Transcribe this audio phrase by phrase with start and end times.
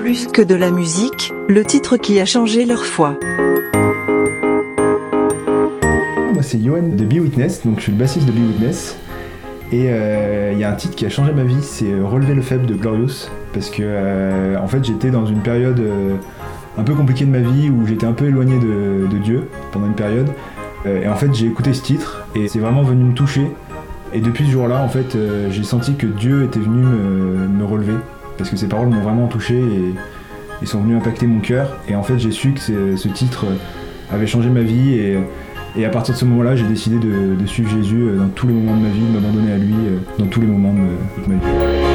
[0.00, 3.18] Plus que de la musique, le titre qui a changé leur foi.
[6.32, 8.96] Moi c'est Johan de Be Witness, donc je suis le bassiste de Be Witness.
[9.72, 12.32] Et euh, il y a un titre qui a changé ma vie, c'est euh, Relever
[12.32, 13.28] le faible de Glorious.
[13.52, 15.82] Parce que euh, en fait j'étais dans une période
[16.78, 19.94] un peu compliquée de ma vie où j'étais un peu éloigné de, Dieu pendant une
[19.94, 20.30] période.
[20.86, 23.50] et en fait j'ai écouté ce titre et c'est vraiment venu me toucher.
[24.14, 25.16] Et depuis ce jour-là, en fait,
[25.50, 27.94] j'ai senti que Dieu était venu me relever.
[28.40, 29.62] Parce que ces paroles m'ont vraiment touché
[30.62, 31.76] et sont venus impacter mon cœur.
[31.88, 32.60] Et en fait j'ai su que
[32.96, 33.46] ce titre
[34.10, 35.18] avait changé ma vie et
[35.76, 38.54] et à partir de ce moment-là, j'ai décidé de, suivre Jésus euh, dans tous les
[38.54, 41.34] moments de ma vie, de m'abandonner à lui euh, dans tous les moments de, ma
[41.34, 41.89] vie.